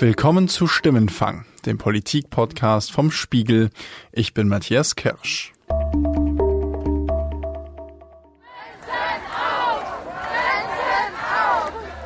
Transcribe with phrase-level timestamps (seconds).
[0.00, 3.70] Willkommen zu Stimmenfang, dem Politik-Podcast vom Spiegel.
[4.12, 5.52] Ich bin Matthias Kirsch.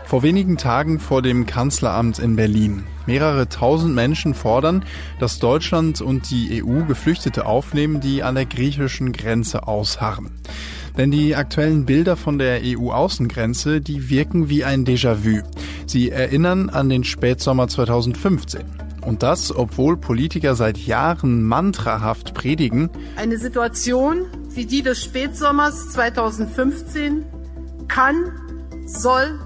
[0.07, 2.85] Vor wenigen Tagen vor dem Kanzleramt in Berlin.
[3.05, 4.86] Mehrere tausend Menschen fordern,
[5.18, 10.31] dass Deutschland und die EU Geflüchtete aufnehmen, die an der griechischen Grenze ausharren.
[10.96, 15.43] Denn die aktuellen Bilder von der EU-Außengrenze, die wirken wie ein Déjà-vu.
[15.93, 18.63] Sie erinnern an den Spätsommer 2015.
[19.05, 22.89] Und das, obwohl Politiker seit Jahren mantrahaft predigen.
[23.17, 24.25] Eine Situation
[24.55, 27.27] wie die des Spätsommers 2015
[27.89, 28.33] kann,
[28.86, 29.39] soll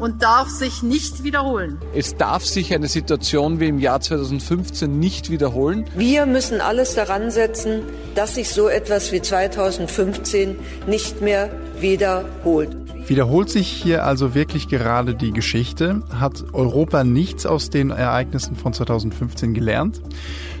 [0.00, 1.78] und darf sich nicht wiederholen.
[1.94, 5.84] Es darf sich eine Situation wie im Jahr 2015 nicht wiederholen.
[5.94, 7.82] Wir müssen alles daran setzen,
[8.16, 10.56] dass sich so etwas wie 2015
[10.88, 11.48] nicht mehr
[11.78, 12.76] wiederholt.
[13.06, 16.02] Wiederholt sich hier also wirklich gerade die Geschichte?
[16.10, 20.00] Hat Europa nichts aus den Ereignissen von 2015 gelernt?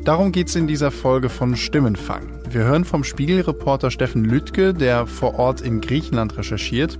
[0.04, 2.40] Darum geht's in dieser Folge von Stimmenfang.
[2.50, 6.98] Wir hören vom Spiegelreporter Steffen Lüttke, der vor Ort in Griechenland recherchiert.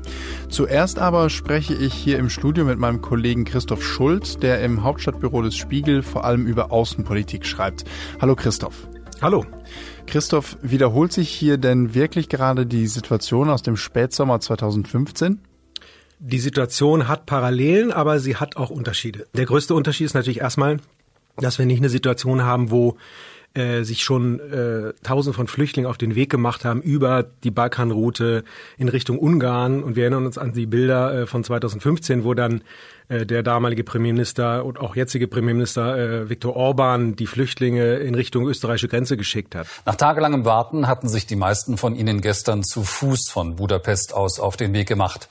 [0.48, 5.42] Zuerst aber spreche ich hier im Studio mit meinem Kollegen Christoph Schult, der im Hauptstadtbüro
[5.42, 7.84] des Spiegel vor allem über Außenpolitik schreibt.
[8.20, 8.86] Hallo Christoph.
[9.20, 9.44] Hallo.
[10.06, 15.40] Christoph, wiederholt sich hier denn wirklich gerade die Situation aus dem Spätsommer 2015?
[16.18, 19.26] Die Situation hat Parallelen, aber sie hat auch Unterschiede.
[19.34, 20.78] Der größte Unterschied ist natürlich erstmal,
[21.36, 22.96] dass wir nicht eine Situation haben, wo
[23.54, 28.44] äh, sich schon äh, Tausende von Flüchtlingen auf den Weg gemacht haben über die Balkanroute
[28.78, 29.82] in Richtung Ungarn.
[29.82, 32.62] Und wir erinnern uns an die Bilder äh, von 2015, wo dann
[33.08, 38.46] äh, der damalige Premierminister und auch jetzige Premierminister äh, Viktor Orban die Flüchtlinge in Richtung
[38.46, 39.66] österreichische Grenze geschickt hat.
[39.84, 44.40] Nach tagelangem Warten hatten sich die meisten von ihnen gestern zu Fuß von Budapest aus
[44.40, 45.28] auf den Weg gemacht.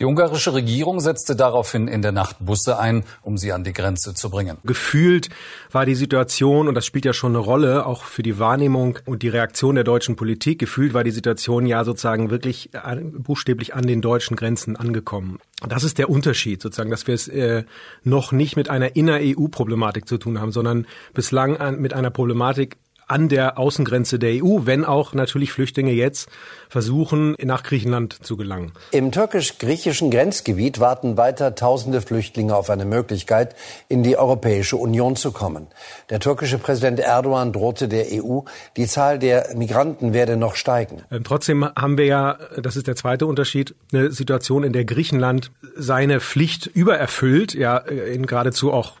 [0.00, 4.14] Die ungarische Regierung setzte daraufhin in der Nacht Busse ein, um sie an die Grenze
[4.14, 4.56] zu bringen.
[4.64, 5.28] Gefühlt
[5.70, 9.22] war die Situation, und das spielt ja schon eine Rolle, auch für die Wahrnehmung und
[9.22, 12.70] die Reaktion der deutschen Politik, gefühlt war die Situation ja sozusagen wirklich
[13.12, 15.38] buchstäblich an den deutschen Grenzen angekommen.
[15.68, 17.64] Das ist der Unterschied sozusagen, dass wir es äh,
[18.02, 22.78] noch nicht mit einer inner-EU-Problematik zu tun haben, sondern bislang an, mit einer Problematik
[23.10, 26.28] an der Außengrenze der EU, wenn auch natürlich Flüchtlinge jetzt
[26.68, 28.72] versuchen, nach Griechenland zu gelangen.
[28.92, 33.56] Im türkisch-griechischen Grenzgebiet warten weiter tausende Flüchtlinge auf eine Möglichkeit,
[33.88, 35.66] in die Europäische Union zu kommen.
[36.10, 38.42] Der türkische Präsident Erdogan drohte der EU,
[38.76, 41.02] die Zahl der Migranten werde noch steigen.
[41.10, 45.50] Ähm, trotzdem haben wir ja, das ist der zweite Unterschied, eine Situation, in der Griechenland
[45.76, 48.94] seine Pflicht übererfüllt, ja, in geradezu auch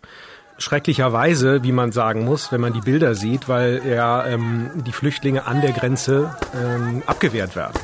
[0.60, 5.46] schrecklicherweise, wie man sagen muss, wenn man die Bilder sieht, weil ja ähm, die Flüchtlinge
[5.46, 7.74] an der Grenze ähm, abgewehrt werden.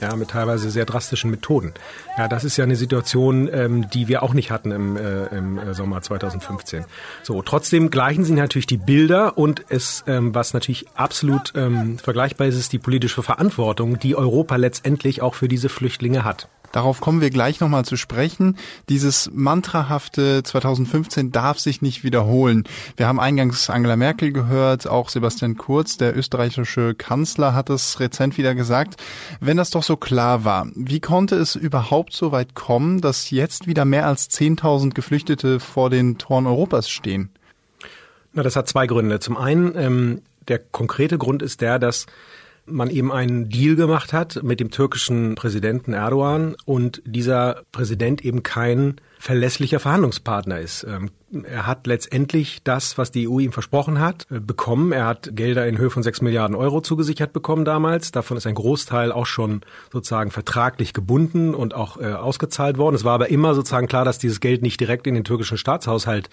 [0.00, 1.74] Ja, mit teilweise sehr drastischen Methoden.
[2.16, 5.58] Ja, das ist ja eine Situation, ähm, die wir auch nicht hatten im, äh, im
[5.58, 6.86] äh, Sommer 2015.
[7.22, 12.46] So, trotzdem gleichen sich natürlich die Bilder und es, ähm, was natürlich absolut ähm, vergleichbar
[12.46, 16.48] ist, ist die politische Verantwortung, die Europa letztendlich auch für diese Flüchtlinge hat.
[16.72, 18.56] Darauf kommen wir gleich nochmal zu sprechen.
[18.88, 22.64] Dieses mantrahafte 2015 darf sich nicht wiederholen.
[22.96, 28.38] Wir haben eingangs Angela Merkel gehört, auch Sebastian Kurz, der österreichische Kanzler, hat es rezent
[28.38, 29.02] wieder gesagt.
[29.40, 33.66] Wenn das doch so klar war, wie konnte es überhaupt so weit kommen, dass jetzt
[33.66, 37.30] wieder mehr als 10.000 Geflüchtete vor den Toren Europas stehen?
[38.32, 39.18] Na, das hat zwei Gründe.
[39.18, 42.06] Zum einen, ähm, der konkrete Grund ist der, dass
[42.70, 48.42] man eben einen Deal gemacht hat mit dem türkischen Präsidenten Erdogan und dieser Präsident eben
[48.42, 50.84] kein verlässlicher Verhandlungspartner ist.
[50.84, 51.10] Ähm,
[51.44, 54.92] er hat letztendlich das, was die EU ihm versprochen hat, äh, bekommen.
[54.92, 58.12] Er hat Gelder in Höhe von sechs Milliarden Euro zugesichert bekommen damals.
[58.12, 59.60] Davon ist ein Großteil auch schon
[59.92, 62.96] sozusagen vertraglich gebunden und auch äh, ausgezahlt worden.
[62.96, 66.30] Es war aber immer sozusagen klar, dass dieses Geld nicht direkt in den türkischen Staatshaushalt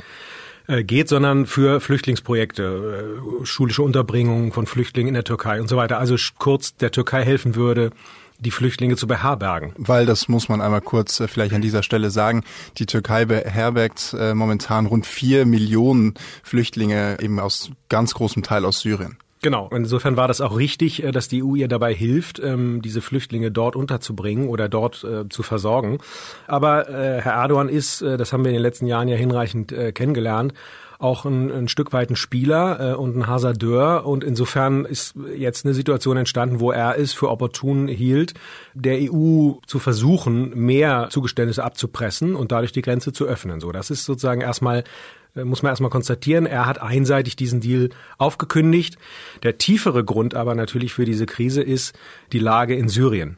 [0.83, 5.97] geht, sondern für Flüchtlingsprojekte, äh, schulische Unterbringung von Flüchtlingen in der Türkei und so weiter.
[5.97, 7.91] Also kurz der Türkei helfen würde,
[8.39, 9.73] die Flüchtlinge zu beherbergen.
[9.77, 12.43] Weil das muss man einmal kurz äh, vielleicht an dieser Stelle sagen.
[12.77, 19.17] Die Türkei beherbergt momentan rund vier Millionen Flüchtlinge eben aus ganz großem Teil aus Syrien.
[19.41, 19.69] Genau.
[19.71, 23.51] Insofern war das auch richtig, äh, dass die EU ihr dabei hilft, ähm, diese Flüchtlinge
[23.51, 25.99] dort unterzubringen oder dort äh, zu versorgen.
[26.47, 30.53] Aber äh, Herr Erdogan ist, das haben wir in den letzten Jahren ja hinreichend kennengelernt,
[30.99, 34.05] auch ein, ein Stück weit ein Spieler äh, und ein Hasardeur.
[34.05, 38.33] Und insofern ist jetzt eine Situation entstanden, wo er es für opportun hielt,
[38.73, 43.59] der EU zu versuchen, mehr Zugeständnisse abzupressen und dadurch die Grenze zu öffnen.
[43.59, 44.83] So, das ist sozusagen erstmal
[45.35, 48.97] äh, muss man erstmal konstatieren, er hat einseitig diesen Deal aufgekündigt.
[49.43, 51.97] Der tiefere Grund aber natürlich für diese Krise ist
[52.31, 53.37] die Lage in Syrien.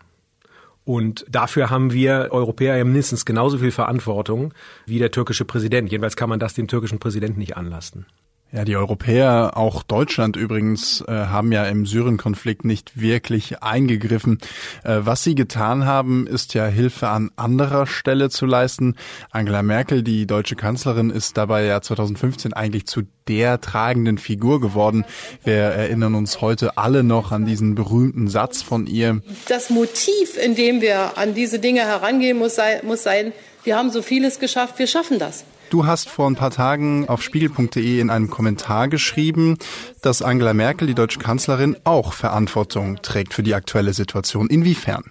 [0.89, 4.55] Und dafür haben wir Europäer ja mindestens genauso viel Verantwortung
[4.87, 5.91] wie der türkische Präsident.
[5.91, 8.07] Jedenfalls kann man das dem türkischen Präsidenten nicht anlasten.
[8.51, 14.39] Ja, die Europäer, auch Deutschland übrigens, äh, haben ja im Syrien-Konflikt nicht wirklich eingegriffen.
[14.83, 18.95] Äh, was sie getan haben, ist ja Hilfe an anderer Stelle zu leisten.
[19.29, 25.05] Angela Merkel, die deutsche Kanzlerin, ist dabei ja 2015 eigentlich zu der tragenden Figur geworden.
[25.43, 29.21] Wir erinnern uns heute alle noch an diesen berühmten Satz von ihr.
[29.47, 33.31] Das Motiv, in dem wir an diese Dinge herangehen, muss sein, muss sein
[33.63, 35.43] wir haben so vieles geschafft, wir schaffen das.
[35.69, 39.57] Du hast vor ein paar Tagen auf spiegel.de in einem Kommentar geschrieben,
[40.01, 44.47] dass Angela Merkel, die deutsche Kanzlerin, auch Verantwortung trägt für die aktuelle Situation.
[44.47, 45.03] Inwiefern?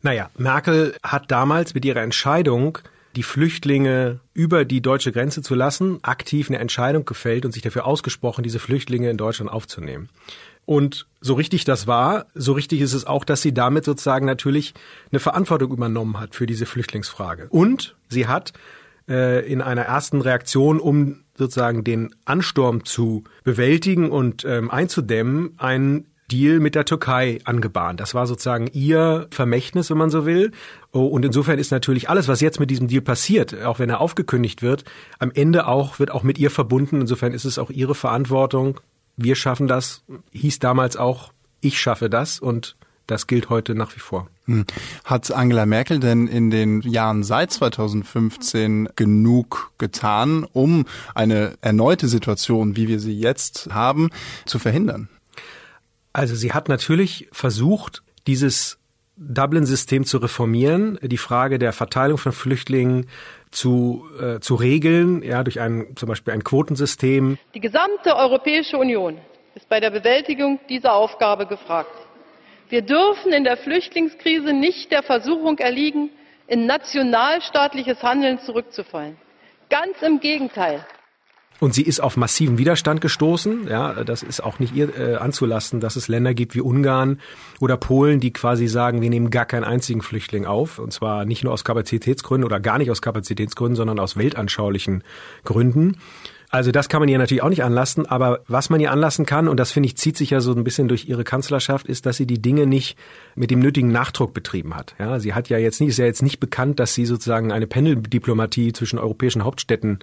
[0.00, 2.78] Naja, Merkel hat damals mit ihrer Entscheidung,
[3.16, 7.84] die Flüchtlinge über die deutsche Grenze zu lassen, aktiv eine Entscheidung gefällt und sich dafür
[7.84, 10.08] ausgesprochen, diese Flüchtlinge in Deutschland aufzunehmen.
[10.64, 14.72] Und so richtig das war, so richtig ist es auch, dass sie damit sozusagen natürlich
[15.10, 17.48] eine Verantwortung übernommen hat für diese Flüchtlingsfrage.
[17.50, 18.54] Und sie hat
[19.10, 26.06] äh, in einer ersten Reaktion, um sozusagen den Ansturm zu bewältigen und ähm, einzudämmen, einen
[26.30, 27.98] Deal mit der Türkei angebahnt.
[27.98, 30.52] Das war sozusagen ihr Vermächtnis, wenn man so will.
[30.92, 34.00] Oh, und insofern ist natürlich alles, was jetzt mit diesem Deal passiert, auch wenn er
[34.00, 34.84] aufgekündigt wird,
[35.18, 37.00] am Ende auch, wird auch mit ihr verbunden.
[37.00, 38.80] Insofern ist es auch ihre Verantwortung.
[39.16, 44.00] Wir schaffen das, hieß damals auch, ich schaffe das und das gilt heute nach wie
[44.00, 44.28] vor.
[45.04, 52.76] Hat Angela Merkel denn in den Jahren seit 2015 genug getan, um eine erneute Situation,
[52.76, 54.10] wie wir sie jetzt haben,
[54.46, 55.08] zu verhindern?
[56.12, 58.78] Also sie hat natürlich versucht, dieses
[59.16, 63.06] Dublin-System zu reformieren, die Frage der Verteilung von Flüchtlingen
[63.50, 67.36] zu, äh, zu regeln, ja, durch ein, zum Beispiel ein Quotensystem.
[67.54, 69.18] Die gesamte Europäische Union
[69.54, 71.90] ist bei der Bewältigung dieser Aufgabe gefragt.
[72.70, 76.08] Wir dürfen in der Flüchtlingskrise nicht der Versuchung erliegen,
[76.46, 79.16] in nationalstaatliches Handeln zurückzufallen.
[79.68, 80.86] Ganz im Gegenteil.
[81.58, 83.68] Und sie ist auf massiven Widerstand gestoßen.
[83.68, 87.20] Ja, das ist auch nicht ihr äh, anzulasten, dass es Länder gibt wie Ungarn
[87.60, 90.78] oder Polen, die quasi sagen, wir nehmen gar keinen einzigen Flüchtling auf.
[90.78, 95.04] Und zwar nicht nur aus Kapazitätsgründen oder gar nicht aus Kapazitätsgründen, sondern aus weltanschaulichen
[95.44, 95.98] Gründen.
[96.52, 99.46] Also das kann man ihr natürlich auch nicht anlassen, aber was man ihr anlassen kann,
[99.46, 102.16] und das finde ich zieht sich ja so ein bisschen durch ihre Kanzlerschaft, ist, dass
[102.16, 102.98] sie die Dinge nicht
[103.36, 104.96] mit dem nötigen Nachdruck betrieben hat.
[104.98, 107.68] Ja, sie hat ja jetzt nicht, ist ja jetzt nicht bekannt, dass sie sozusagen eine
[107.68, 110.00] Pendeldiplomatie zwischen europäischen Hauptstädten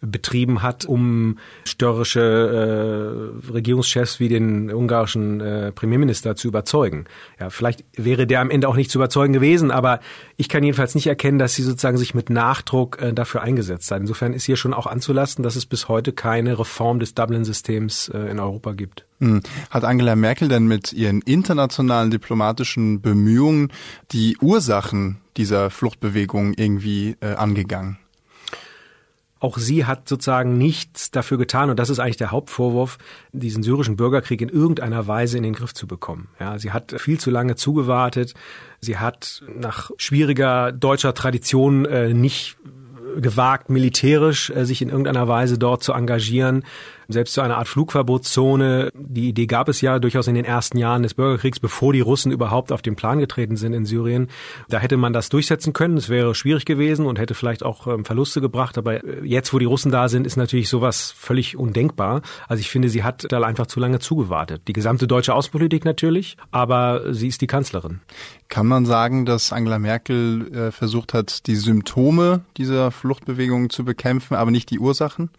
[0.00, 2.20] betrieben hat, um störrische
[3.48, 7.04] äh, Regierungschefs wie den ungarischen äh, Premierminister zu überzeugen.
[7.40, 10.00] Ja, vielleicht wäre der am Ende auch nicht zu überzeugen gewesen, aber
[10.36, 14.00] ich kann jedenfalls nicht erkennen, dass sie sozusagen sich mit Nachdruck äh, dafür eingesetzt hat.
[14.00, 18.30] Insofern ist hier schon auch anzulasten, dass es bis heute keine Reform des Dublin-Systems äh,
[18.30, 19.06] in Europa gibt.
[19.20, 19.40] Hm.
[19.70, 23.72] Hat Angela Merkel denn mit ihren internationalen diplomatischen Bemühungen
[24.12, 27.98] die Ursachen dieser Fluchtbewegung irgendwie äh, angegangen?
[29.44, 32.96] Auch sie hat sozusagen nichts dafür getan, und das ist eigentlich der Hauptvorwurf,
[33.32, 36.28] diesen syrischen Bürgerkrieg in irgendeiner Weise in den Griff zu bekommen.
[36.40, 38.32] Ja, sie hat viel zu lange zugewartet.
[38.80, 42.56] Sie hat nach schwieriger deutscher Tradition äh, nicht
[43.20, 46.64] gewagt, militärisch äh, sich in irgendeiner Weise dort zu engagieren
[47.08, 48.90] selbst zu einer Art Flugverbotszone.
[48.94, 52.32] Die Idee gab es ja durchaus in den ersten Jahren des Bürgerkriegs, bevor die Russen
[52.32, 54.28] überhaupt auf den Plan getreten sind in Syrien.
[54.68, 55.96] Da hätte man das durchsetzen können.
[55.96, 58.78] Es wäre schwierig gewesen und hätte vielleicht auch ähm, Verluste gebracht.
[58.78, 62.22] Aber äh, jetzt, wo die Russen da sind, ist natürlich sowas völlig undenkbar.
[62.48, 64.62] Also ich finde, sie hat da einfach zu lange zugewartet.
[64.68, 68.00] Die gesamte deutsche Außenpolitik natürlich, aber sie ist die Kanzlerin.
[68.48, 74.34] Kann man sagen, dass Angela Merkel äh, versucht hat, die Symptome dieser Fluchtbewegung zu bekämpfen,
[74.34, 75.30] aber nicht die Ursachen?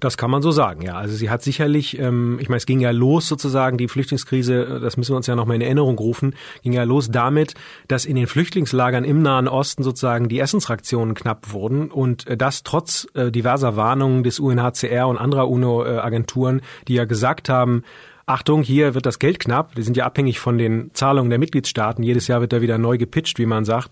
[0.00, 0.94] Das kann man so sagen, ja.
[0.94, 4.80] Also sie hat sicherlich, ähm, ich meine, es ging ja los sozusagen, die Flüchtlingskrise, äh,
[4.80, 7.54] das müssen wir uns ja nochmal in Erinnerung rufen, ging ja los damit,
[7.88, 12.62] dass in den Flüchtlingslagern im Nahen Osten sozusagen die Essensraktionen knapp wurden und äh, das
[12.62, 17.82] trotz äh, diverser Warnungen des UNHCR und anderer UNO-Agenturen, die ja gesagt haben,
[18.24, 19.76] Achtung, hier wird das Geld knapp.
[19.76, 22.04] Wir sind ja abhängig von den Zahlungen der Mitgliedstaaten.
[22.04, 23.90] Jedes Jahr wird da wieder neu gepitcht, wie man sagt.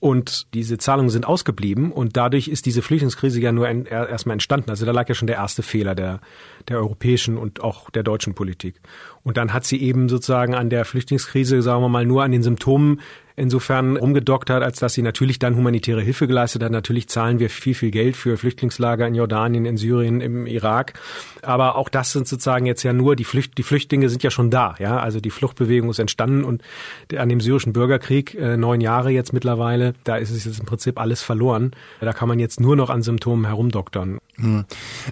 [0.00, 4.70] Und diese Zahlungen sind ausgeblieben und dadurch ist diese Flüchtlingskrise ja nur ein, erstmal entstanden.
[4.70, 6.20] Also da lag ja schon der erste Fehler der,
[6.68, 8.80] der europäischen und auch der deutschen Politik.
[9.22, 12.42] Und dann hat sie eben sozusagen an der Flüchtlingskrise, sagen wir mal, nur an den
[12.42, 13.00] Symptomen
[13.40, 16.72] insofern rumgedockt hat, als dass sie natürlich dann humanitäre Hilfe geleistet hat.
[16.72, 20.92] Natürlich zahlen wir viel, viel Geld für Flüchtlingslager in Jordanien, in Syrien, im Irak.
[21.42, 24.50] Aber auch das sind sozusagen jetzt ja nur, die, Flücht, die Flüchtlinge sind ja schon
[24.50, 24.74] da.
[24.78, 26.62] Ja, Also die Fluchtbewegung ist entstanden und
[27.16, 30.98] an dem syrischen Bürgerkrieg, äh, neun Jahre jetzt mittlerweile, da ist es jetzt im Prinzip
[30.98, 31.72] alles verloren.
[32.00, 34.18] Da kann man jetzt nur noch an Symptomen herumdoktern.
[34.40, 34.64] Hm.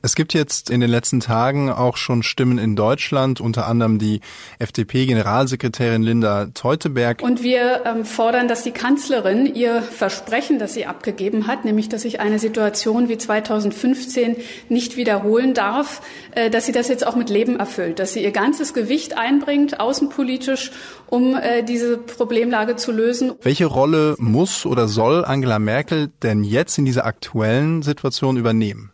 [0.02, 4.20] Es gibt jetzt in den letzten Tagen auch schon Stimmen in Deutschland, unter anderem die
[4.58, 7.22] FDP-Generalsekretärin Linda Teuteberg.
[7.22, 12.02] Und wir ähm, fordern, dass die Kanzlerin ihr Versprechen, das sie abgegeben hat, nämlich dass
[12.02, 14.36] sich eine Situation wie 2015
[14.68, 18.32] nicht wiederholen darf, äh, dass sie das jetzt auch mit Leben erfüllt, dass sie ihr
[18.32, 20.72] ganzes Gewicht einbringt, außenpolitisch,
[21.06, 23.32] um äh, diese Problemlage zu lösen.
[23.42, 28.92] Welche Rolle muss oder soll Angela Merkel denn jetzt in dieser aktuellen Situation übernehmen?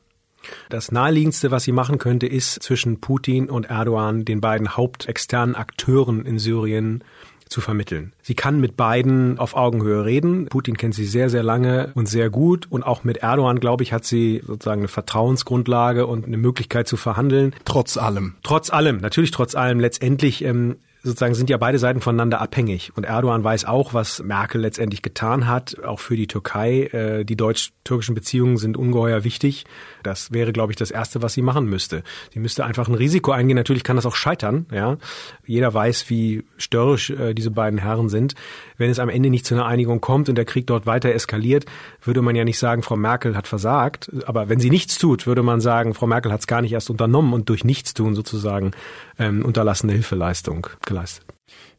[0.69, 6.25] Das naheliegendste, was sie machen könnte, ist zwischen Putin und Erdogan, den beiden hauptexternen Akteuren
[6.27, 7.05] in Syrien,
[7.49, 8.13] zu vermitteln.
[8.23, 10.47] Sie kann mit beiden auf Augenhöhe reden.
[10.47, 12.67] Putin kennt sie sehr, sehr lange und sehr gut.
[12.71, 16.97] Und auch mit Erdogan, glaube ich, hat sie sozusagen eine Vertrauensgrundlage und eine Möglichkeit zu
[16.97, 17.55] verhandeln.
[17.65, 18.35] Trotz allem.
[18.43, 19.79] Trotz allem, natürlich trotz allem.
[19.79, 22.93] Letztendlich ähm, sozusagen sind ja beide Seiten voneinander abhängig.
[22.97, 26.85] Und Erdogan weiß auch, was Merkel letztendlich getan hat, auch für die Türkei.
[26.85, 29.67] Äh, die deutsch-türkischen Beziehungen sind ungeheuer wichtig.
[30.03, 32.03] Das wäre, glaube ich, das Erste, was sie machen müsste.
[32.33, 33.57] Sie müsste einfach ein Risiko eingehen.
[33.57, 34.67] Natürlich kann das auch scheitern.
[34.73, 34.97] Ja,
[35.47, 38.35] Jeder weiß, wie störrisch äh, diese beiden Herren sind.
[38.79, 41.67] Wenn es am Ende nicht zu einer Einigung kommt und der Krieg dort weiter eskaliert,
[42.03, 44.11] würde man ja nicht sagen, Frau Merkel hat versagt.
[44.25, 46.89] Aber wenn sie nichts tut, würde man sagen, Frau Merkel hat es gar nicht erst
[46.89, 48.71] unternommen und durch Nichtstun sozusagen
[49.19, 51.34] ähm, unterlassene Hilfeleistung geleistet.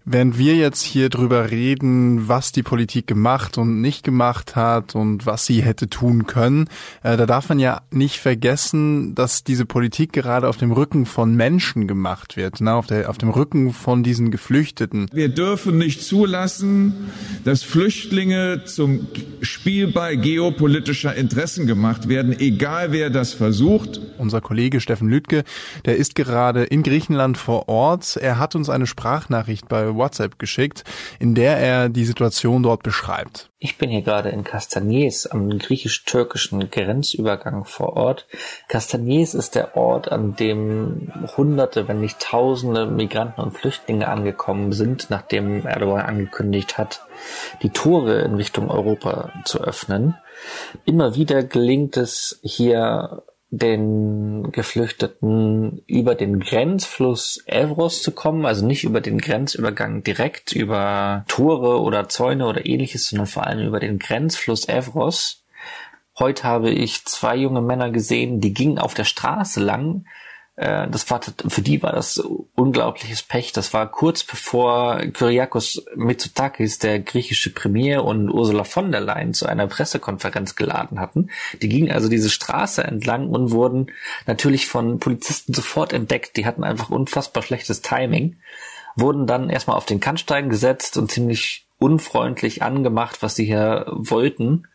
[0.07, 5.25] Während wir jetzt hier drüber reden, was die Politik gemacht und nicht gemacht hat und
[5.25, 6.69] was sie hätte tun können,
[7.01, 11.33] äh, da darf man ja nicht vergessen, dass diese Politik gerade auf dem Rücken von
[11.33, 12.75] Menschen gemacht wird, ne?
[12.75, 15.07] auf, der, auf dem Rücken von diesen Geflüchteten.
[15.11, 17.09] Wir dürfen nicht zulassen,
[17.43, 19.07] dass Flüchtlinge zum
[19.41, 24.01] Spielball geopolitischer Interessen gemacht werden, egal wer das versucht.
[24.19, 25.43] Unser Kollege Steffen Lüdke,
[25.85, 28.17] der ist gerade in Griechenland vor Ort.
[28.17, 30.83] Er hat uns eine Sprachnachricht bei WhatsApp geschickt,
[31.19, 33.49] in der er die Situation dort beschreibt.
[33.57, 38.27] Ich bin hier gerade in Castagnes am griechisch-türkischen Grenzübergang vor Ort.
[38.67, 45.09] Castagnes ist der Ort, an dem Hunderte, wenn nicht Tausende Migranten und Flüchtlinge angekommen sind,
[45.09, 47.05] nachdem Erdogan angekündigt hat,
[47.63, 50.15] die Tore in Richtung Europa zu öffnen.
[50.85, 58.83] Immer wieder gelingt es hier den Geflüchteten über den Grenzfluss Evros zu kommen, also nicht
[58.83, 63.99] über den Grenzübergang direkt über Tore oder Zäune oder ähnliches, sondern vor allem über den
[63.99, 65.43] Grenzfluss Evros.
[66.17, 70.05] Heute habe ich zwei junge Männer gesehen, die gingen auf der Straße lang,
[70.57, 73.51] das war, für die war das unglaubliches Pech.
[73.51, 79.47] Das war kurz bevor Kyriakos Mitsotakis, der griechische Premier, und Ursula von der Leyen zu
[79.47, 81.29] einer Pressekonferenz geladen hatten.
[81.61, 83.91] Die gingen also diese Straße entlang und wurden
[84.27, 86.37] natürlich von Polizisten sofort entdeckt.
[86.37, 88.37] Die hatten einfach unfassbar schlechtes Timing,
[88.95, 94.67] wurden dann erstmal auf den Kannstein gesetzt und ziemlich unfreundlich angemacht, was sie hier wollten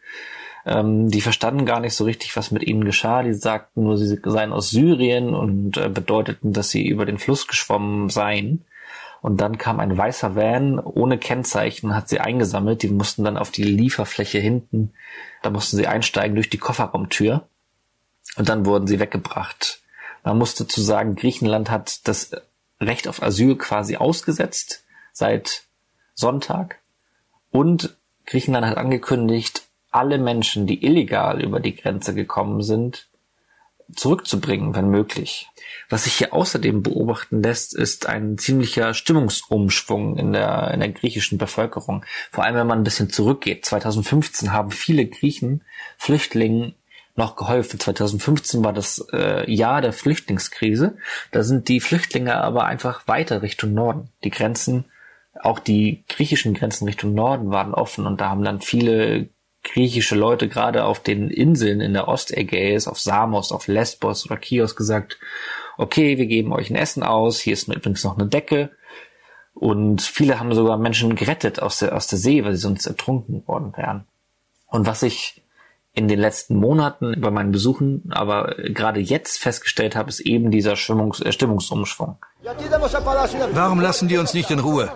[0.66, 3.22] ähm, die verstanden gar nicht so richtig, was mit ihnen geschah.
[3.22, 7.46] Die sagten nur, sie seien aus Syrien und äh, bedeuteten, dass sie über den Fluss
[7.46, 8.64] geschwommen seien.
[9.22, 12.82] Und dann kam ein weißer Van ohne Kennzeichen, hat sie eingesammelt.
[12.82, 14.92] Die mussten dann auf die Lieferfläche hinten,
[15.42, 17.46] da mussten sie einsteigen durch die Kofferraumtür.
[18.36, 19.80] Und dann wurden sie weggebracht.
[20.22, 22.32] Man musste zu sagen, Griechenland hat das
[22.80, 25.64] Recht auf Asyl quasi ausgesetzt seit
[26.14, 26.78] Sonntag.
[27.50, 33.08] Und Griechenland hat angekündigt, alle Menschen, die illegal über die Grenze gekommen sind,
[33.94, 35.48] zurückzubringen, wenn möglich.
[35.88, 41.38] Was sich hier außerdem beobachten lässt, ist ein ziemlicher Stimmungsumschwung in der, in der griechischen
[41.38, 42.04] Bevölkerung.
[42.30, 43.64] Vor allem, wenn man ein bisschen zurückgeht.
[43.64, 45.62] 2015 haben viele Griechen
[45.98, 46.74] Flüchtlingen
[47.16, 47.80] noch geholfen.
[47.80, 50.96] 2015 war das äh, Jahr der Flüchtlingskrise.
[51.32, 54.10] Da sind die Flüchtlinge aber einfach weiter Richtung Norden.
[54.22, 54.84] Die Grenzen,
[55.40, 59.28] auch die griechischen Grenzen Richtung Norden waren offen und da haben dann viele
[59.62, 64.76] griechische Leute gerade auf den Inseln in der Ostägäis, auf Samos, auf Lesbos oder Chios
[64.76, 65.18] gesagt,
[65.76, 68.70] okay, wir geben euch ein Essen aus, hier ist übrigens noch eine Decke.
[69.54, 73.46] Und viele haben sogar Menschen gerettet aus der, aus der See, weil sie sonst ertrunken
[73.46, 74.06] worden wären.
[74.66, 75.42] Und was ich
[75.92, 80.76] in den letzten Monaten bei meinen Besuchen, aber gerade jetzt festgestellt habe, ist eben dieser
[80.76, 82.16] Stimmungs äh, Stimmungsumschwung.
[83.52, 84.90] Warum lassen die uns nicht in Ruhe?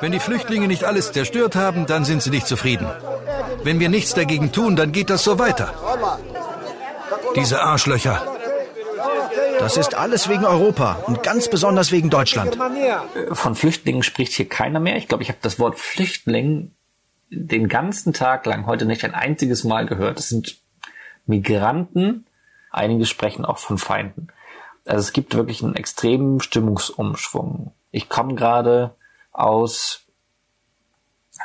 [0.00, 2.86] Wenn die Flüchtlinge nicht alles zerstört haben, dann sind sie nicht zufrieden.
[3.62, 5.74] Wenn wir nichts dagegen tun, dann geht das so weiter.
[7.36, 8.22] Diese Arschlöcher.
[9.58, 12.56] Das ist alles wegen Europa und ganz besonders wegen Deutschland.
[13.32, 14.96] Von Flüchtlingen spricht hier keiner mehr.
[14.96, 16.74] Ich glaube, ich habe das Wort Flüchtling
[17.30, 20.18] den ganzen Tag lang heute nicht ein einziges Mal gehört.
[20.18, 20.58] Es sind
[21.26, 22.26] Migranten.
[22.70, 24.28] Einige sprechen auch von Feinden.
[24.86, 27.72] Also es gibt wirklich einen extremen Stimmungsumschwung.
[27.90, 28.94] Ich komme gerade
[29.32, 30.02] aus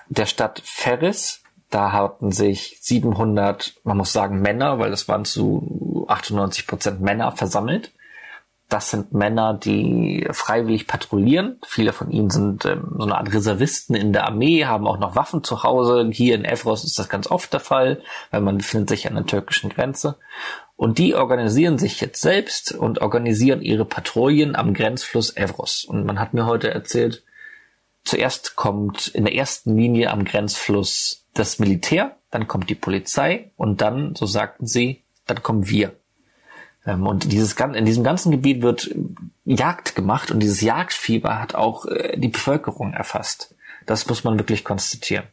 [0.07, 1.42] der Stadt Ferris.
[1.73, 7.01] Da hatten sich 700, man muss sagen Männer, weil das waren zu zu 98 Prozent
[7.01, 7.91] Männer versammelt.
[8.69, 11.59] Das sind Männer, die freiwillig patrouillieren.
[11.65, 15.15] Viele von ihnen sind ähm, so eine Art Reservisten in der Armee, haben auch noch
[15.15, 16.09] Waffen zu Hause.
[16.11, 18.01] Hier in Evros ist das ganz oft der Fall,
[18.31, 20.17] weil man befindet sich an der türkischen Grenze.
[20.75, 25.85] Und die organisieren sich jetzt selbst und organisieren ihre Patrouillen am Grenzfluss Evros.
[25.85, 27.23] Und man hat mir heute erzählt,
[28.03, 33.81] zuerst kommt in der ersten Linie am Grenzfluss das Militär, dann kommt die Polizei und
[33.81, 35.93] dann, so sagten sie, dann kommen wir.
[36.85, 38.93] Ähm, und dieses, in diesem ganzen Gebiet wird
[39.45, 43.55] Jagd gemacht und dieses Jagdfieber hat auch äh, die Bevölkerung erfasst.
[43.85, 45.25] Das muss man wirklich konstatieren.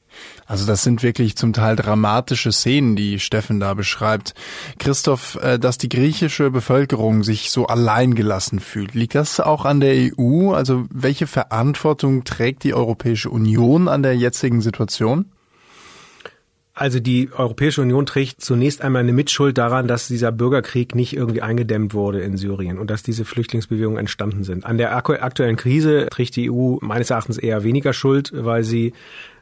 [0.47, 4.35] Also das sind wirklich zum Teil dramatische Szenen, die Steffen da beschreibt.
[4.79, 10.11] Christoph, äh, dass die griechische Bevölkerung sich so alleingelassen fühlt, liegt das auch an der
[10.19, 10.53] EU?
[10.53, 15.27] Also welche Verantwortung trägt die Europäische Union an der jetzigen Situation?
[16.81, 21.43] Also die Europäische Union trägt zunächst einmal eine Mitschuld daran, dass dieser Bürgerkrieg nicht irgendwie
[21.43, 24.65] eingedämmt wurde in Syrien und dass diese Flüchtlingsbewegungen entstanden sind.
[24.65, 28.95] An der aktuellen Krise trägt die EU meines Erachtens eher weniger Schuld, weil sie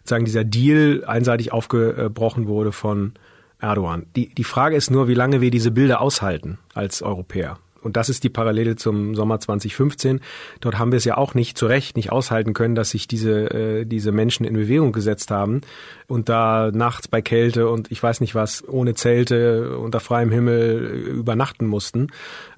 [0.03, 3.13] sagen dieser Deal einseitig aufgebrochen wurde von
[3.61, 4.07] Erdogan.
[4.17, 7.61] Die, die Frage ist nur, wie lange wir diese Bilder aushalten als Europäer.
[7.83, 10.21] Und das ist die Parallele zum Sommer 2015.
[10.61, 13.51] Dort haben wir es ja auch nicht zu Recht nicht aushalten können, dass sich diese,
[13.51, 15.61] äh, diese Menschen in Bewegung gesetzt haben
[16.07, 21.07] und da nachts bei Kälte und ich weiß nicht was, ohne Zelte, unter freiem Himmel
[21.19, 22.09] übernachten mussten.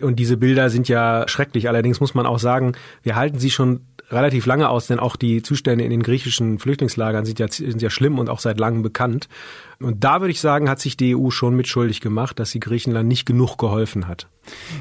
[0.00, 1.69] Und diese Bilder sind ja schrecklich.
[1.69, 2.73] Allerdings muss man auch sagen,
[3.03, 7.25] wir halten sie schon relativ lange aus, denn auch die Zustände in den griechischen Flüchtlingslagern
[7.25, 9.29] sind ja, sind ja schlimm und auch seit langem bekannt.
[9.82, 13.08] Und da würde ich sagen, hat sich die EU schon mitschuldig gemacht, dass sie Griechenland
[13.08, 14.28] nicht genug geholfen hat.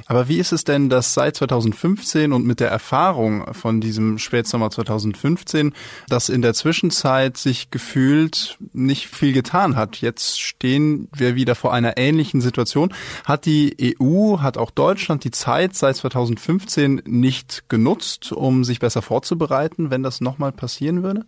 [0.07, 4.69] Aber wie ist es denn, dass seit 2015 und mit der Erfahrung von diesem Spätsommer
[4.69, 5.73] 2015,
[6.09, 10.01] dass in der Zwischenzeit sich gefühlt nicht viel getan hat?
[10.01, 12.93] Jetzt stehen wir wieder vor einer ähnlichen Situation.
[13.23, 19.01] Hat die EU, hat auch Deutschland die Zeit seit 2015 nicht genutzt, um sich besser
[19.01, 21.25] vorzubereiten, wenn das nochmal passieren würde?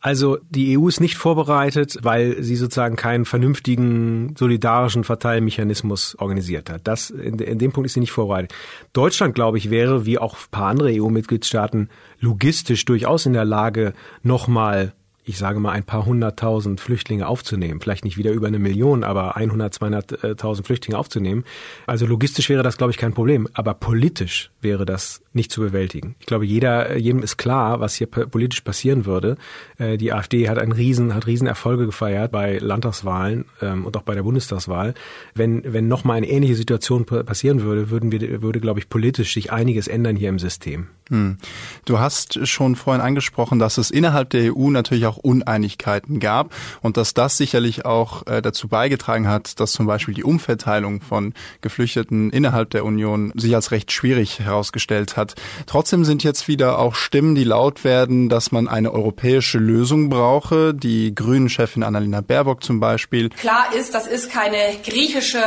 [0.00, 6.86] Also die EU ist nicht vorbereitet, weil sie sozusagen keinen vernünftigen solidarischen Verteilmechanismus organisiert hat.
[6.86, 8.54] Das in, in dem Punkt ist sie nicht vorbereitet.
[8.92, 11.88] Deutschland, glaube ich, wäre wie auch ein paar andere EU-Mitgliedstaaten
[12.20, 14.92] logistisch durchaus in der Lage, nochmal
[15.28, 17.80] ich sage mal, ein paar hunderttausend Flüchtlinge aufzunehmen.
[17.80, 21.44] Vielleicht nicht wieder über eine Million, aber 100, 200.000 Flüchtlinge aufzunehmen.
[21.86, 23.46] Also logistisch wäre das, glaube ich, kein Problem.
[23.52, 26.16] Aber politisch wäre das nicht zu bewältigen.
[26.18, 29.36] Ich glaube, jeder, jedem ist klar, was hier politisch passieren würde.
[29.76, 34.02] Äh, die AfD hat einen riesen, hat riesen Erfolge gefeiert bei Landtagswahlen ähm, und auch
[34.02, 34.94] bei der Bundestagswahl.
[35.34, 39.52] Wenn, wenn nochmal eine ähnliche Situation passieren würde, würden wir, würde, glaube ich, politisch sich
[39.52, 40.88] einiges ändern hier im System.
[41.10, 41.38] Hm.
[41.84, 46.96] Du hast schon vorhin angesprochen, dass es innerhalb der EU natürlich auch Uneinigkeiten gab und
[46.96, 52.30] dass das sicherlich auch äh, dazu beigetragen hat, dass zum Beispiel die Umverteilung von Geflüchteten
[52.30, 55.34] innerhalb der Union sich als recht schwierig herausgestellt hat.
[55.66, 60.74] Trotzdem sind jetzt wieder auch Stimmen, die laut werden, dass man eine europäische Lösung brauche.
[60.74, 63.30] Die Grünen-Chefin Annalena Baerbock zum Beispiel.
[63.30, 65.42] Klar ist, das ist keine griechische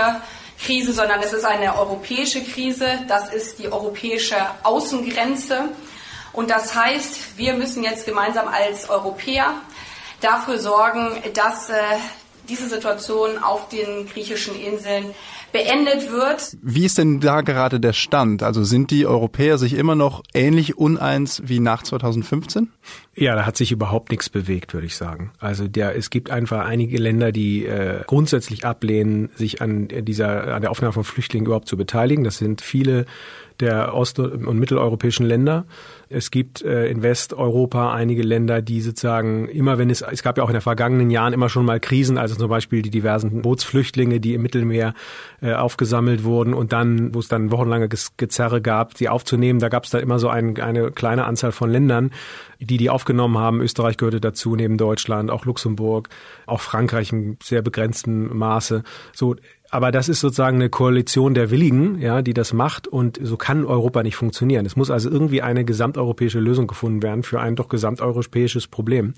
[0.64, 2.86] Krise, sondern es ist eine europäische Krise.
[3.08, 5.70] Das ist die europäische Außengrenze.
[6.34, 9.54] Und das heißt, wir müssen jetzt gemeinsam als Europäer
[10.22, 11.74] dafür sorgen, dass äh,
[12.50, 15.06] diese Situation auf den griechischen Inseln
[15.52, 16.58] beendet wird.
[16.62, 18.44] Wie ist denn da gerade der Stand?
[18.44, 22.70] Also sind die Europäer sich immer noch ähnlich uneins wie nach 2015?
[23.16, 25.32] Ja, da hat sich überhaupt nichts bewegt, würde ich sagen.
[25.40, 30.62] Also der, es gibt einfach einige Länder, die äh, grundsätzlich ablehnen, sich an dieser, an
[30.62, 32.24] der Aufnahme von Flüchtlingen überhaupt zu beteiligen.
[32.24, 33.06] Das sind viele
[33.60, 35.66] der ost- und mitteleuropäischen Länder.
[36.12, 40.44] Es gibt äh, in Westeuropa einige Länder, die sozusagen immer, wenn es, es gab ja
[40.44, 44.20] auch in den vergangenen Jahren immer schon mal Krisen, also zum Beispiel die diversen Bootsflüchtlinge,
[44.20, 44.94] die im Mittelmeer
[45.42, 49.86] äh, aufgesammelt wurden und dann, wo es dann wochenlange Gezerre gab, sie aufzunehmen, da gab
[49.86, 52.12] es da immer so ein, eine kleine Anzahl von Ländern,
[52.60, 53.62] die die aufgenommen haben.
[53.62, 56.10] Österreich gehörte dazu, neben Deutschland, auch Luxemburg,
[56.46, 58.84] auch Frankreich in sehr begrenztem Maße.
[59.14, 59.36] So,
[59.72, 63.66] aber das ist sozusagen eine Koalition der Willigen, ja, die das macht und so kann
[63.66, 64.66] Europa nicht funktionieren.
[64.66, 69.14] Es muss also irgendwie eine gesamteuropäische Lösung gefunden werden für ein doch gesamteuropäisches Problem.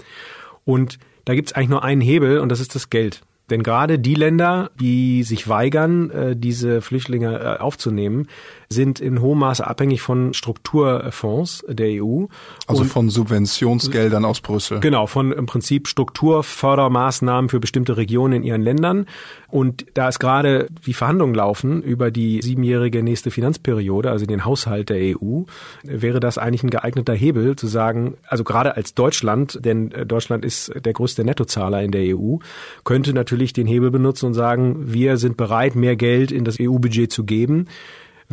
[0.63, 3.21] Und da gibt es eigentlich nur einen Hebel und das ist das Geld.
[3.49, 8.27] Denn gerade die Länder, die sich weigern, äh, diese Flüchtlinge äh, aufzunehmen,
[8.69, 12.25] sind in hohem Maße abhängig von Strukturfonds der EU.
[12.67, 14.79] Also und von Subventionsgeldern aus Brüssel.
[14.79, 19.05] Genau, von im Prinzip Strukturfördermaßnahmen für bestimmte Regionen in ihren Ländern.
[19.49, 24.89] Und da es gerade die Verhandlungen laufen über die siebenjährige nächste Finanzperiode, also den Haushalt
[24.89, 25.43] der EU,
[25.83, 30.43] wäre das eigentlich ein geeigneter Hebel zu sagen, also gerade als Deutschland, denn äh, Deutschland
[30.43, 32.37] ist der größte Nettozahler in der EU,
[32.83, 36.57] könnte natürlich natürlich den Hebel benutzen und sagen, wir sind bereit, mehr Geld in das
[36.59, 37.67] EU-Budget zu geben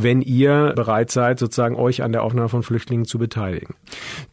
[0.02, 3.74] wenn ihr bereit seid, sozusagen euch an der Aufnahme von Flüchtlingen zu beteiligen.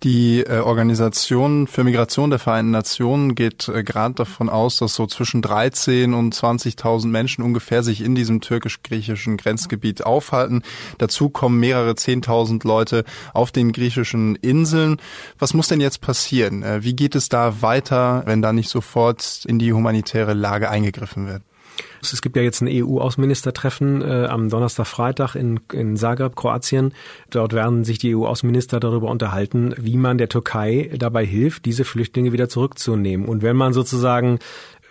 [0.03, 5.08] Die äh, Organisation für Migration der Vereinten Nationen geht äh, gerade davon aus, dass so
[5.08, 10.63] zwischen 13 und 20.000 Menschen ungefähr sich in diesem türkisch-griechischen Grenzgebiet aufhalten.
[10.97, 13.03] Dazu kommen mehrere 10.000 Leute
[13.34, 14.97] auf den griechischen Inseln.
[15.39, 16.63] Was muss denn jetzt passieren?
[16.63, 21.27] Äh, wie geht es da weiter, wenn da nicht sofort in die humanitäre Lage eingegriffen
[21.27, 21.43] wird?
[22.02, 26.94] Es gibt ja jetzt ein EU-Außenministertreffen äh, am Donnerstag, Freitag in, in Zagreb, Kroatien.
[27.30, 32.32] Dort werden sich die EU-Außenminister darüber unterhalten, wie man der Türkei dabei hilft, diese Flüchtlinge
[32.32, 33.28] wieder zurückzunehmen.
[33.28, 34.40] Und wenn man sozusagen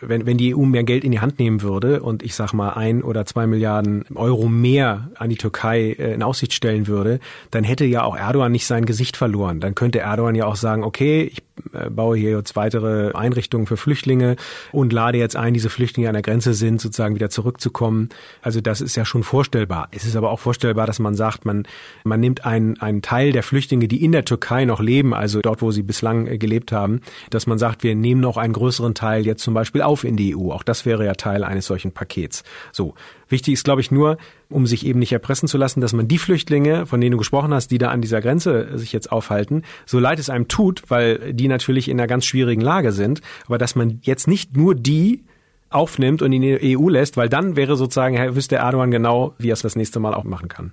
[0.01, 2.71] wenn, wenn die EU mehr Geld in die Hand nehmen würde und ich sag mal
[2.71, 7.21] ein oder zwei Milliarden Euro mehr an die Türkei äh, in Aussicht stellen würde,
[7.51, 9.61] dann hätte ja auch Erdogan nicht sein Gesicht verloren.
[9.61, 11.43] Dann könnte Erdogan ja auch sagen, okay, ich
[11.91, 14.37] baue hier jetzt weitere Einrichtungen für Flüchtlinge
[14.73, 18.09] und lade jetzt ein, diese Flüchtlinge an der Grenze sind, sozusagen wieder zurückzukommen.
[18.43, 19.89] Also das ist ja schon vorstellbar.
[19.93, 21.67] Es ist aber auch vorstellbar, dass man sagt, man,
[22.05, 25.63] man nimmt einen, einen Teil der Flüchtlinge, die in der Türkei noch leben, also dort,
[25.63, 29.27] wo sie bislang äh, gelebt haben, dass man sagt, wir nehmen noch einen größeren Teil
[29.27, 30.51] jetzt zum Beispiel auf in die EU.
[30.51, 32.45] Auch das wäre ja Teil eines solchen Pakets.
[32.73, 32.95] So.
[33.29, 36.19] Wichtig ist, glaube ich, nur, um sich eben nicht erpressen zu lassen, dass man die
[36.19, 39.99] Flüchtlinge, von denen du gesprochen hast, die da an dieser Grenze sich jetzt aufhalten, so
[39.99, 43.75] leid es einem tut, weil die natürlich in einer ganz schwierigen Lage sind, aber dass
[43.75, 45.25] man jetzt nicht nur die
[45.71, 49.55] aufnimmt und in die EU lässt, weil dann wäre sozusagen, wüsste Erdogan genau, wie er
[49.55, 50.73] es das nächste Mal auch machen kann.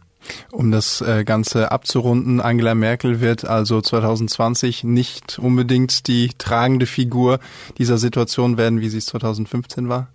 [0.51, 7.39] Um das äh, Ganze abzurunden, Angela Merkel wird also 2020 nicht unbedingt die tragende Figur
[7.77, 10.09] dieser Situation werden, wie sie es 2015 war?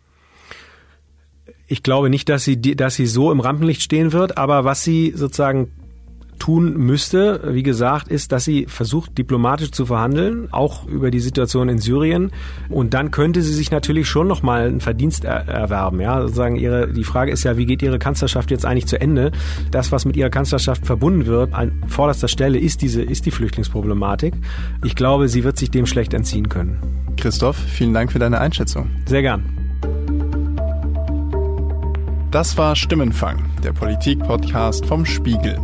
[1.66, 5.12] Ich glaube nicht, dass sie, dass sie so im Rampenlicht stehen wird, aber was sie
[5.14, 5.70] sozusagen
[6.38, 11.68] tun müsste, wie gesagt, ist, dass sie versucht, diplomatisch zu verhandeln, auch über die Situation
[11.68, 12.30] in Syrien.
[12.68, 16.00] Und dann könnte sie sich natürlich schon nochmal einen Verdienst er erwerben.
[16.00, 19.32] Ja, sozusagen ihre, die Frage ist ja, wie geht ihre Kanzlerschaft jetzt eigentlich zu Ende?
[19.70, 24.34] Das, was mit ihrer Kanzlerschaft verbunden wird, an vorderster Stelle ist diese, ist die Flüchtlingsproblematik.
[24.84, 26.80] Ich glaube, sie wird sich dem schlecht entziehen können.
[27.16, 28.90] Christoph, vielen Dank für deine Einschätzung.
[29.06, 29.44] Sehr gern.
[32.30, 35.58] Das war Stimmenfang, der Politik-Podcast vom Spiegel.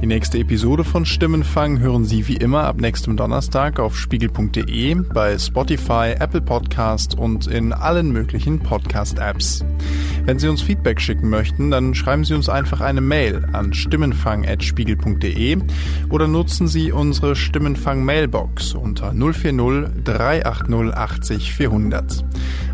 [0.00, 5.38] Die nächste Episode von Stimmenfang hören Sie wie immer ab nächstem Donnerstag auf spiegel.de, bei
[5.38, 9.64] Spotify, Apple Podcast und in allen möglichen Podcast-Apps.
[10.24, 15.58] Wenn Sie uns Feedback schicken möchten, dann schreiben Sie uns einfach eine Mail an stimmenfang.spiegel.de
[16.10, 22.24] oder nutzen Sie unsere Stimmenfang-Mailbox unter 040 380 80 400.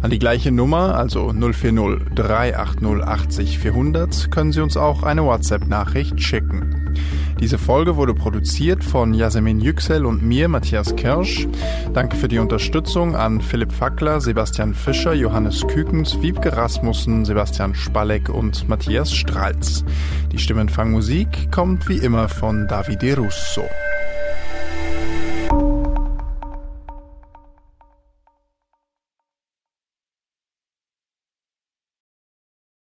[0.03, 6.21] An die gleiche Nummer, also 040 380 80 400, können Sie uns auch eine WhatsApp-Nachricht
[6.21, 6.95] schicken.
[7.41, 11.49] Diese Folge wurde produziert von Yasemin Yüksel und mir, Matthias Kirsch.
[11.93, 18.29] Danke für die Unterstützung an Philipp Fackler, Sebastian Fischer, Johannes Kükens, Wiebke Rasmussen, Sebastian Spalleck
[18.29, 19.85] und Matthias Stralz.
[20.31, 23.65] Die Stimmenfangmusik kommt wie immer von Davide Russo.